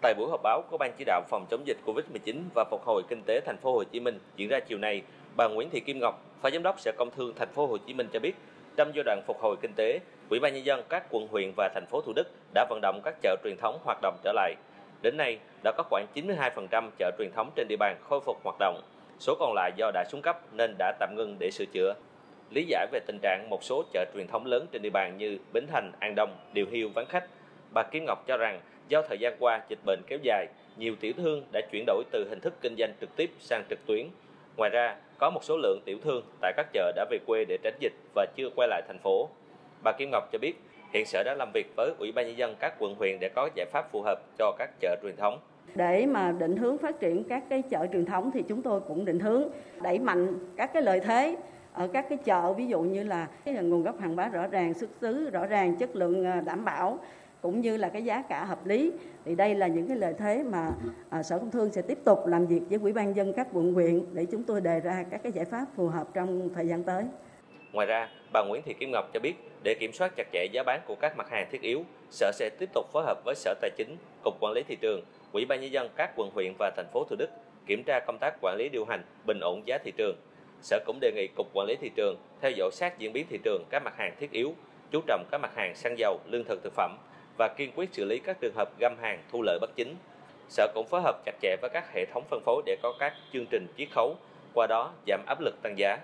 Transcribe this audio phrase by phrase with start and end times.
[0.00, 3.02] Tại buổi họp báo của Ban chỉ đạo phòng chống dịch Covid-19 và phục hồi
[3.08, 5.02] kinh tế thành phố Hồ Chí Minh diễn ra chiều nay,
[5.36, 7.94] bà Nguyễn Thị Kim Ngọc, Phó Giám đốc Sở Công Thương thành phố Hồ Chí
[7.94, 8.34] Minh cho biết,
[8.76, 10.00] trong giai đoạn phục hồi kinh tế,
[10.30, 13.00] Ủy ban nhân dân các quận huyện và thành phố Thủ Đức đã vận động
[13.04, 14.54] các chợ truyền thống hoạt động trở lại.
[15.02, 18.56] Đến nay, đã có khoảng 92% chợ truyền thống trên địa bàn khôi phục hoạt
[18.58, 18.82] động.
[19.18, 21.94] Số còn lại do đã xuống cấp nên đã tạm ngưng để sửa chữa.
[22.50, 25.38] Lý giải về tình trạng một số chợ truyền thống lớn trên địa bàn như
[25.52, 27.24] Bến Thành, An Đông, Điều Hiêu vắng khách,
[27.74, 30.46] bà Kim Ngọc cho rằng do thời gian qua dịch bệnh kéo dài,
[30.76, 33.86] nhiều tiểu thương đã chuyển đổi từ hình thức kinh doanh trực tiếp sang trực
[33.86, 34.06] tuyến.
[34.56, 37.58] Ngoài ra, có một số lượng tiểu thương tại các chợ đã về quê để
[37.62, 39.28] tránh dịch và chưa quay lại thành phố.
[39.82, 40.54] Bà Kim Ngọc cho biết,
[40.92, 43.48] hiện sở đã làm việc với Ủy ban nhân dân các quận huyện để có
[43.54, 45.38] giải pháp phù hợp cho các chợ truyền thống.
[45.74, 49.04] Để mà định hướng phát triển các cái chợ truyền thống thì chúng tôi cũng
[49.04, 49.48] định hướng
[49.82, 51.36] đẩy mạnh các cái lợi thế
[51.72, 54.74] ở các cái chợ ví dụ như là cái nguồn gốc hàng hóa rõ ràng,
[54.74, 56.98] xuất xứ rõ ràng, chất lượng à, đảm bảo
[57.42, 58.92] cũng như là cái giá cả hợp lý
[59.24, 60.70] thì đây là những cái lợi thế mà
[61.10, 63.74] à, sở công thương sẽ tiếp tục làm việc với ủy ban dân các quận
[63.74, 66.82] huyện để chúng tôi đề ra các cái giải pháp phù hợp trong thời gian
[66.82, 67.04] tới
[67.72, 70.62] Ngoài ra, bà Nguyễn Thị Kim Ngọc cho biết để kiểm soát chặt chẽ giá
[70.62, 73.54] bán của các mặt hàng thiết yếu, Sở sẽ tiếp tục phối hợp với Sở
[73.60, 76.70] Tài chính, Cục Quản lý Thị trường, Ủy ban Nhân dân các quận huyện và
[76.76, 77.30] thành phố Thủ Đức
[77.66, 80.16] kiểm tra công tác quản lý điều hành, bình ổn giá thị trường.
[80.62, 83.38] Sở cũng đề nghị Cục Quản lý Thị trường theo dõi sát diễn biến thị
[83.44, 84.54] trường các mặt hàng thiết yếu,
[84.90, 86.96] chú trọng các mặt hàng xăng dầu, lương thực thực phẩm
[87.38, 89.96] và kiên quyết xử lý các trường hợp găm hàng thu lợi bất chính.
[90.48, 93.12] Sở cũng phối hợp chặt chẽ với các hệ thống phân phối để có các
[93.32, 94.16] chương trình chiết khấu,
[94.54, 95.98] qua đó giảm áp lực tăng giá.